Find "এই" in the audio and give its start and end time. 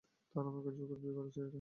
1.37-1.49